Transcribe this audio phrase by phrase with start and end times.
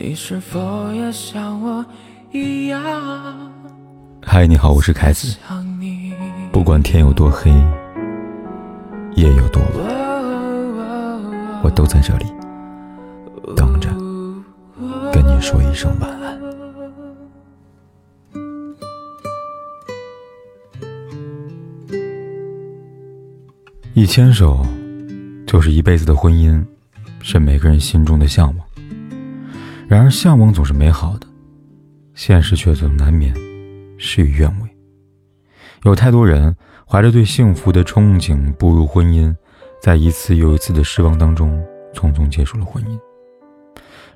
[0.00, 1.84] 你是否也像我
[2.30, 2.80] 一样？
[4.24, 5.36] 嗨，你好，我是凯子。
[6.52, 7.50] 不管天有多黑，
[9.16, 9.72] 夜有多晚，
[11.64, 12.26] 我都在这里
[13.56, 13.88] 等着
[15.12, 16.38] 跟你说一声晚安。
[23.94, 24.64] 一牵手
[25.44, 26.64] 就是一辈子的婚姻，
[27.20, 28.67] 是每个人心中的向往。
[29.88, 31.26] 然而，向往总是美好的，
[32.12, 33.34] 现实却总难免
[33.96, 34.68] 事与愿违。
[35.84, 36.54] 有太多人
[36.86, 39.34] 怀着对幸福的憧憬步入婚姻，
[39.80, 41.58] 在一次又一次的失望当中，
[41.94, 42.98] 匆匆结束了婚姻。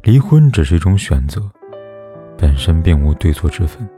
[0.03, 1.41] 离婚只是一种选择，
[2.37, 3.89] 本身并无对错之分。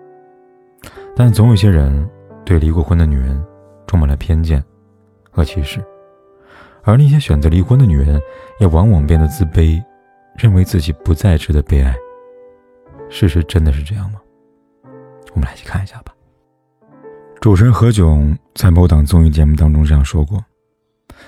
[1.17, 2.09] 但总有些人
[2.45, 3.45] 对离过婚的女人
[3.89, 4.63] 充满了偏见
[5.29, 5.85] 和歧视，
[6.85, 8.23] 而那些选择离婚的女人，
[8.61, 9.83] 也往往变得自卑。
[10.37, 11.95] 认为自己不再值得被爱，
[13.09, 14.21] 事实真的是这样吗？
[15.33, 16.13] 我们来一起看一下吧。
[17.41, 20.45] 主持人何炅在某档综艺节目当中这样说过：“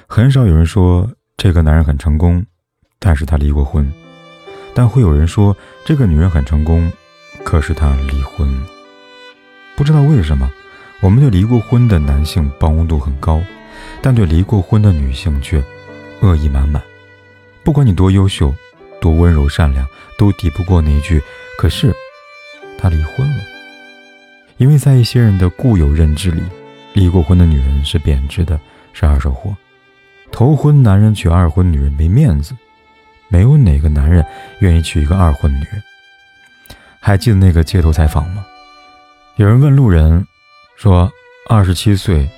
[0.08, 2.44] 很少有人说这个男人很成功，
[2.98, 3.84] 但是他离过婚；
[4.74, 6.90] 但会有人说这个女人很成功，
[7.44, 8.48] 可是她离婚。
[9.76, 10.50] 不知道为什么，
[11.00, 13.40] 我们对离过婚的男性包容度很高，
[14.02, 15.62] 但对离过婚的女性却
[16.22, 16.82] 恶意满满。
[17.62, 18.52] 不管你多优秀。”
[19.06, 19.86] 多温柔善良，
[20.18, 21.22] 都抵不过那句
[21.56, 21.94] “可是
[22.76, 23.44] 他离婚了”。
[24.58, 26.42] 因为在一些人的固有认知里，
[26.92, 28.58] 离过婚的女人是贬值的，
[28.92, 29.56] 是二手货。
[30.32, 32.52] 头婚男人娶二婚女人没面子，
[33.28, 34.26] 没有哪个男人
[34.58, 35.80] 愿意娶一个二婚女人。
[36.98, 38.44] 还记得那个街头采访吗？
[39.36, 40.26] 有人问路人
[40.76, 41.08] 说
[41.48, 42.28] ：“二十七岁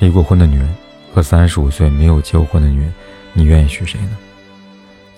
[0.00, 0.68] 离过婚的女人
[1.14, 2.92] 和三十五岁没有结过婚的女人，
[3.34, 4.18] 你愿意娶谁呢？”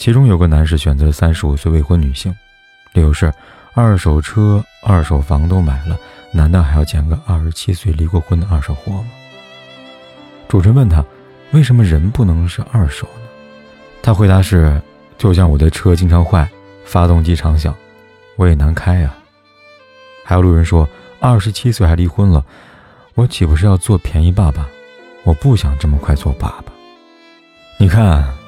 [0.00, 2.34] 其中有个男士选择三十五岁未婚女性，
[2.94, 3.30] 理由是
[3.74, 5.94] 二手车、二手房都买了，
[6.32, 9.10] 难道还要捡个二十七岁离过婚的二手货吗？
[10.48, 11.04] 主持人问他，
[11.50, 13.28] 为什么人不能是二手呢？
[14.02, 14.80] 他回答是：
[15.18, 16.48] 就像我的车经常坏，
[16.82, 17.74] 发动机常响，
[18.36, 19.14] 我也难开呀。
[20.24, 20.88] 还有路人说，
[21.20, 22.42] 二十七岁还离婚了，
[23.14, 24.66] 我岂不是要做便宜爸爸？
[25.24, 26.72] 我不想这么快做爸爸。
[27.78, 28.39] 你看。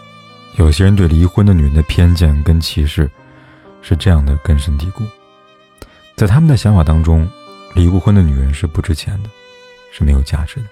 [0.58, 3.10] 有些人对离婚的女人的偏见跟歧视，
[3.80, 5.02] 是这样的根深蒂固。
[6.14, 7.28] 在他们的想法当中，
[7.74, 9.30] 离过婚的女人是不值钱的，
[9.90, 10.66] 是没有价值的。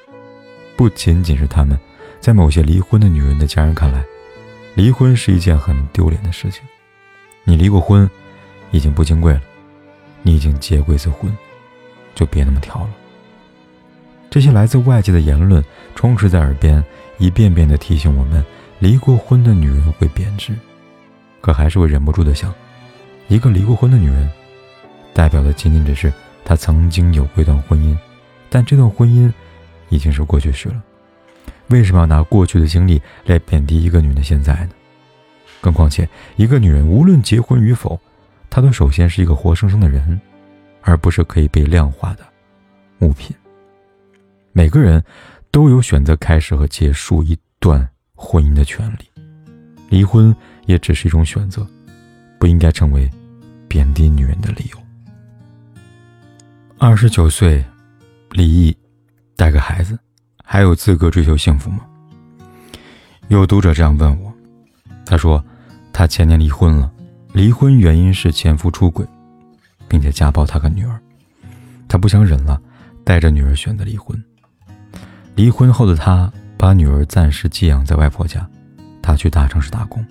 [0.76, 1.78] 不仅仅是他们，
[2.20, 4.04] 在某些离婚的女人的家人看来，
[4.74, 6.62] 离婚是一件很丢脸的事情。
[7.44, 8.08] 你离过婚，
[8.72, 9.40] 已经不金贵了，
[10.22, 11.34] 你已经结过一次婚，
[12.14, 12.90] 就别那么挑了。
[14.28, 15.64] 这些来自外界的言论
[15.94, 16.84] 充斥在耳边，
[17.16, 18.44] 一遍遍地提醒我们。
[18.80, 20.54] 离过婚的女人会贬值，
[21.42, 22.52] 可还是会忍不住的想：
[23.28, 24.26] 一个离过婚的女人，
[25.12, 26.10] 代表的仅仅只是
[26.46, 27.94] 她曾经有过一段婚姻，
[28.48, 29.30] 但这段婚姻
[29.90, 30.82] 已经是过去式了。
[31.68, 34.70] 为什么要拿过去的经历来贬低一个女人的现在呢？
[35.60, 38.00] 更况且，一个女人无论结婚与否，
[38.48, 40.18] 她都首先是一个活生生的人，
[40.80, 42.26] 而不是可以被量化的
[43.00, 43.36] 物品。
[44.52, 45.04] 每个人
[45.50, 47.86] 都有选择开始和结束一段。
[48.22, 49.10] 婚姻的权利，
[49.88, 50.36] 离婚
[50.66, 51.66] 也只是一种选择，
[52.38, 53.10] 不应该成为
[53.66, 54.78] 贬低女人的理由。
[56.78, 57.64] 二十九岁
[58.32, 58.76] 离异，
[59.36, 59.98] 带个孩子，
[60.44, 61.80] 还有资格追求幸福吗？
[63.28, 64.30] 有读者这样问我，
[65.06, 65.42] 他说，
[65.90, 66.92] 他前年离婚了，
[67.32, 69.04] 离婚原因是前夫出轨，
[69.88, 71.00] 并且家暴他跟女儿，
[71.88, 72.60] 他不想忍了，
[73.02, 74.22] 带着女儿选择离婚。
[75.34, 76.30] 离婚后的他。
[76.60, 78.46] 把女儿暂时寄养在外婆家，
[79.00, 80.04] 她去大城市打工。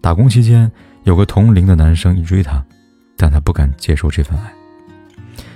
[0.00, 0.68] 打工期间，
[1.04, 2.60] 有个同龄的男生一追她，
[3.16, 4.52] 但她不敢接受这份爱。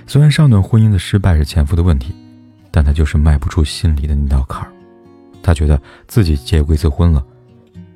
[0.07, 2.15] 虽然上段婚姻的失败是前夫的问题，
[2.71, 4.71] 但她就是迈不出心里的那道坎儿。
[5.43, 7.21] 她觉得自己结过一次婚了，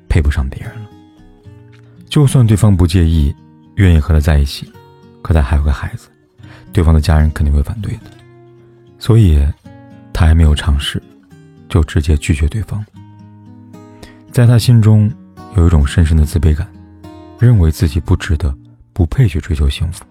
[0.06, 0.90] 配不上别人了。
[2.10, 3.34] 就算对方不介意，
[3.76, 4.70] 愿意和他在一起，
[5.22, 6.10] 可他还有个孩子，
[6.74, 8.10] 对方的家人肯定会反对的。
[8.98, 9.42] 所以，
[10.12, 11.02] 她还没有尝试。
[11.72, 12.84] 就直接拒绝对方，
[14.30, 15.10] 在他心中
[15.56, 16.70] 有一种深深的自卑感，
[17.38, 18.54] 认为自己不值得，
[18.92, 20.04] 不配去追求幸福。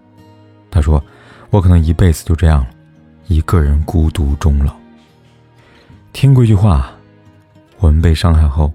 [0.72, 1.00] 他说
[1.50, 2.70] ：“我可能一辈子就这样了，
[3.28, 4.74] 一个人孤独终老。”
[6.12, 6.90] 听过一句话
[7.78, 8.72] ：“我们被伤害后，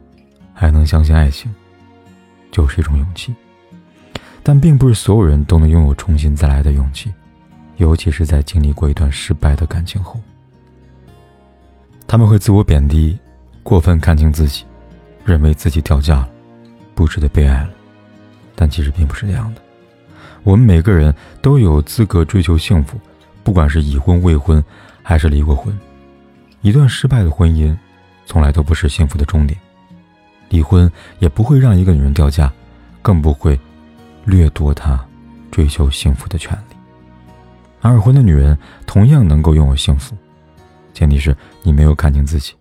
[0.54, 1.54] 还能相信爱情，
[2.51, 3.36] 就是一种勇气。”
[4.42, 7.13] 但并不是所有人都能拥有重新再来的勇气，
[7.75, 10.22] 尤其是在经历过一段失败的感情后。
[12.07, 13.19] 他们会自我贬低，
[13.63, 14.63] 过分看清自己，
[15.25, 16.30] 认为自己掉价了，
[16.95, 17.69] 不值得被爱了。
[18.56, 19.62] 但其实并不是这样的。
[20.44, 22.98] 我们每个人都有资格追求幸福，
[23.44, 24.63] 不管是已婚、未婚，
[25.04, 25.77] 还是离过婚。
[26.62, 27.75] 一段失败的婚姻，
[28.25, 29.59] 从来都不是幸福的终点。
[30.48, 30.89] 离婚
[31.19, 32.51] 也不会让一个女人掉价，
[33.01, 33.59] 更不会
[34.24, 34.98] 掠夺她
[35.51, 36.75] 追求幸福的权利。
[37.81, 40.15] 二婚的女人同样能够拥有幸福，
[40.97, 42.55] 前提是你没有看清自己。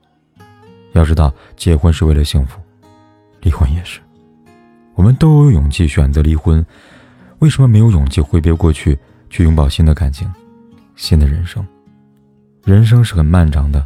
[0.92, 2.60] 要知道，结婚是为了幸福，
[3.40, 3.98] 离婚也是。
[4.94, 6.62] 我们都有勇气选择离婚，
[7.38, 8.98] 为什么没有勇气挥别过去，
[9.30, 10.30] 去拥抱新的感情、
[10.96, 11.66] 新的人生？
[12.62, 13.82] 人生是很漫长的，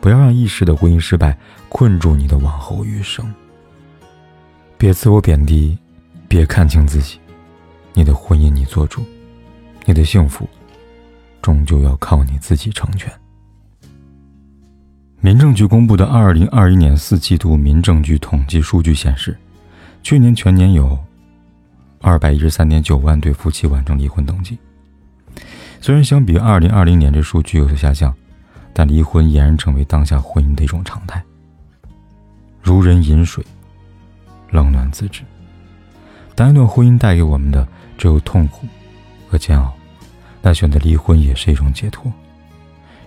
[0.00, 1.36] 不要让一时的婚姻失败
[1.68, 3.30] 困住你的往后余生。
[4.78, 5.76] 别自我贬低，
[6.26, 7.20] 别看清自己，
[7.92, 9.04] 你的婚姻你做主，
[9.84, 10.48] 你的幸福。
[11.42, 13.12] 终究要靠你自己成全。
[15.22, 19.36] 民政局公布的二零二一年四季度民政局统计数据显示，
[20.02, 20.98] 去年全年有
[22.00, 24.56] 二百一十三点九万对夫妻完成离婚登记。
[25.78, 28.14] 虽然相比二零二零年这数据有所下降，
[28.72, 31.22] 但离婚俨然成为当下婚姻的一种常态。
[32.62, 33.44] 如人饮水，
[34.50, 35.20] 冷暖自知。
[36.34, 37.68] 当一段婚姻带给我们的
[37.98, 38.66] 只有痛苦
[39.28, 39.70] 和煎熬。
[40.40, 42.10] 那选择离婚也是一种解脱。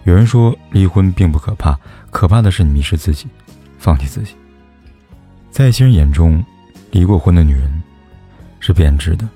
[0.03, 1.79] 有人说离婚并不可怕，
[2.11, 3.27] 可怕的是你迷失自己，
[3.77, 4.35] 放弃自己。
[5.50, 6.44] 在一些人眼中，
[6.91, 7.81] 离过婚的女人
[8.59, 9.27] 是贬值的，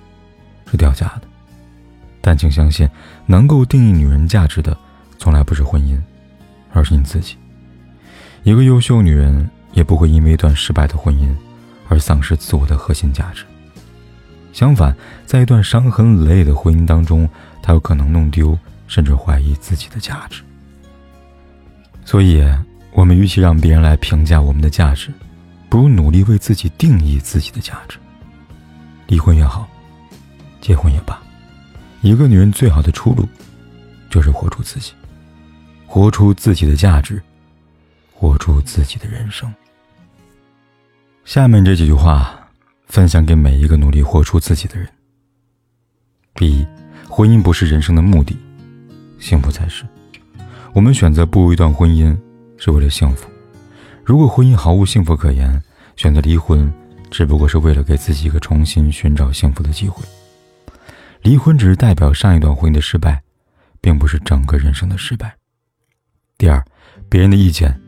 [0.69, 1.21] 是掉价的。
[2.19, 2.89] 但请相信，
[3.25, 4.77] 能够定义女人价值的，
[5.17, 5.97] 从来不是婚姻，
[6.73, 7.37] 而是你自己。
[8.43, 11.33] 一个优秀女人也不会因为一段失败的婚姻
[11.87, 13.45] 而丧失自我的核心价值。
[14.51, 17.29] 相反，在一段伤痕累累的婚姻当中，
[17.61, 20.41] 她有可能弄丢，甚至怀疑自己的价值。
[22.07, 22.41] 所以，
[22.93, 25.11] 我们与其让别人来评价我们的价值，
[25.67, 27.97] 不如努力为自己定义自己的价值。
[29.07, 29.67] 离婚也好，
[30.61, 31.21] 结婚也罢，
[32.01, 33.27] 一个女人最好的出路，
[34.09, 34.93] 就是活出自己，
[35.85, 37.21] 活出自己的价值，
[38.13, 39.53] 活出自己的人生。
[41.25, 42.33] 下面这几句话。
[42.87, 44.87] 分享给每一个努力活出自己的人。
[46.35, 46.65] 第一，
[47.09, 48.33] 婚姻不是人生的目的，
[49.19, 49.83] 幸福才是。
[50.73, 52.15] 我们选择步入一段婚姻，
[52.57, 53.29] 是为了幸福。
[54.03, 55.61] 如果婚姻毫无幸福可言，
[55.95, 56.71] 选择离婚，
[57.09, 60.05] 只不过是为了给自己一个重新寻找幸福的机会。
[61.21, 63.21] 离婚只是代表上一段婚姻的失败，
[63.81, 65.35] 并不是整个人生的失败。
[66.37, 66.63] 第二，
[67.09, 67.79] 别人的意见，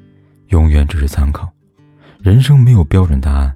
[0.48, 1.50] 永远只是参考，
[2.20, 3.56] 人生没有标准答案，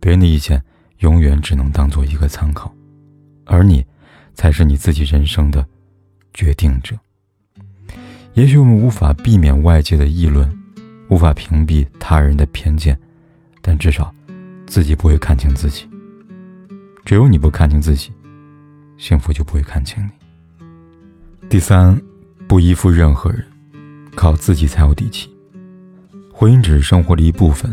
[0.00, 0.62] 别人的意见。
[1.00, 2.70] 永远只能当做一个参考，
[3.46, 3.82] 而你，
[4.34, 5.66] 才是你自己人生的
[6.34, 6.94] 决定者。
[8.34, 10.50] 也许我们无法避免外界的议论，
[11.08, 12.98] 无法屏蔽他人的偏见，
[13.60, 14.14] 但至少，
[14.66, 15.88] 自己不会看清自己。
[17.04, 18.12] 只有你不看清自己，
[18.96, 20.10] 幸福就不会看清你。
[21.48, 22.00] 第三，
[22.46, 23.44] 不依附任何人，
[24.14, 25.28] 靠自己才有底气。
[26.32, 27.72] 婚姻只是生活的一部分。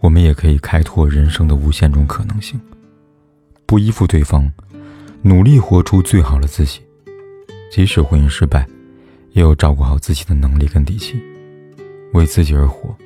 [0.00, 2.60] 我们也可以开拓人生的无限种可能性，
[3.66, 4.48] 不依附对方，
[5.22, 6.80] 努力活出最好的自己。
[7.70, 8.64] 即使婚姻失败，
[9.32, 11.22] 也有照顾好自己的能力跟底气。
[12.12, 12.96] 为自己而活，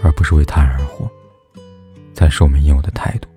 [0.00, 1.10] 而不是为他人而活，
[2.14, 3.28] 才是我们应有的态度。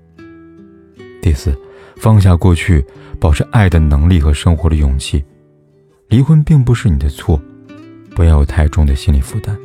[1.21, 1.57] 第四，
[1.97, 2.85] 放下过去，
[3.19, 5.23] 保持爱的能力和生活的勇气。
[6.07, 7.41] 离婚并不是你的错，
[8.15, 9.57] 不要有太重的心理负担，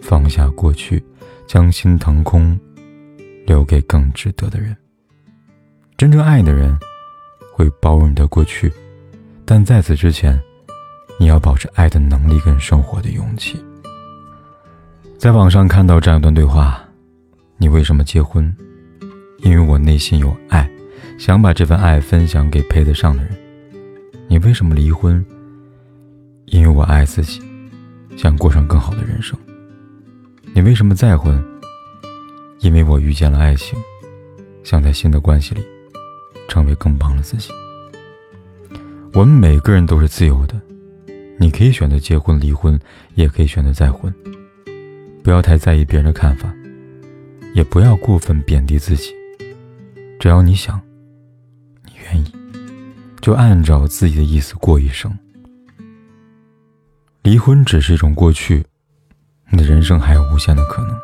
[0.00, 1.02] 放下过去。
[1.44, 2.58] 将心腾空，
[3.44, 4.74] 留给更值得的人。
[5.98, 6.78] 真正爱你的人，
[7.52, 8.72] 会包容你的过去，
[9.44, 10.40] 但在此之前，
[11.22, 13.64] 你要保持爱的能力跟生活的勇气。
[15.16, 16.82] 在网上看到这样一段对话：
[17.58, 18.52] 你为什么结婚？
[19.38, 20.68] 因为我内心有爱，
[21.20, 23.32] 想把这份爱分享给配得上的人。
[24.26, 25.24] 你为什么离婚？
[26.46, 27.40] 因为我爱自己，
[28.16, 29.38] 想过上更好的人生。
[30.52, 31.40] 你为什么再婚？
[32.58, 33.78] 因为我遇见了爱情，
[34.64, 35.64] 想在新的关系里
[36.48, 37.48] 成为更棒的自己。
[39.12, 40.60] 我们每个人都是自由的，
[41.42, 42.78] 你可以选择结婚、离婚，
[43.16, 44.14] 也可以选择再婚。
[45.24, 46.54] 不要太在意别人的看法，
[47.52, 49.12] 也不要过分贬低自己。
[50.20, 50.80] 只要你想，
[51.84, 52.32] 你愿意，
[53.20, 55.12] 就按照自己的意思过一生。
[57.24, 58.64] 离婚只是一种过去。
[59.50, 60.96] 你的人生还有无限的可能，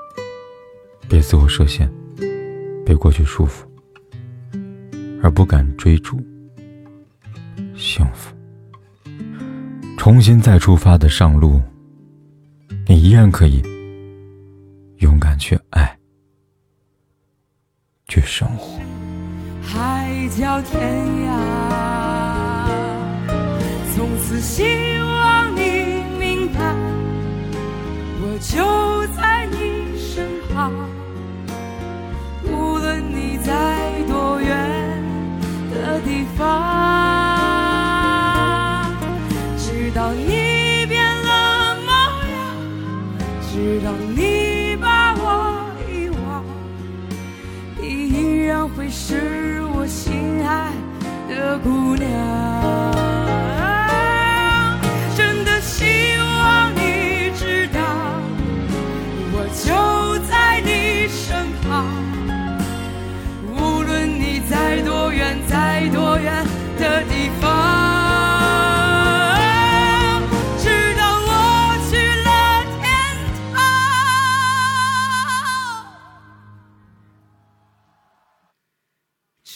[1.08, 1.92] 别自我设限，
[2.86, 3.64] 被过去束缚，
[5.20, 6.16] 而不敢追逐
[7.74, 8.37] 幸福。
[9.98, 11.60] 重新再出发的上路，
[12.86, 13.60] 你依然可以
[14.98, 15.98] 勇敢去爱，
[18.06, 18.80] 去生活。
[19.60, 20.80] 海角天
[21.26, 21.32] 涯。
[23.94, 24.62] 从此希
[25.00, 25.60] 望你
[26.18, 26.74] 明白，
[28.22, 30.24] 我就在你身
[30.54, 30.72] 旁，
[32.46, 34.48] 无论你在多远
[35.74, 36.67] 的地方，
[48.90, 49.27] 是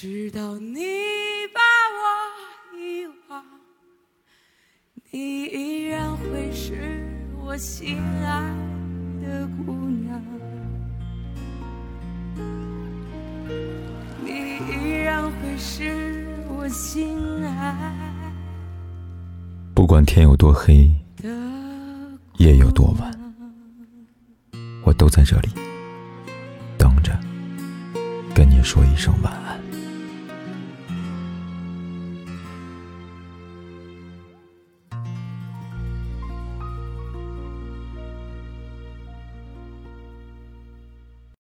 [0.03, 0.81] 直到你
[1.55, 1.61] 把
[1.95, 3.45] 我遗忘。
[5.13, 7.07] 你依然会是
[7.41, 8.43] 我心爱
[9.23, 10.21] 的姑娘，
[14.25, 17.95] 你依然会是我心爱
[19.73, 20.91] 不管天有多黑，
[22.39, 23.35] 夜有多晚，
[24.85, 25.49] 我都在这里
[26.77, 27.17] 等着，
[28.35, 29.52] 跟你说一声晚安。